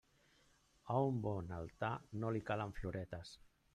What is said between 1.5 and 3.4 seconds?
altar no li calen floretes.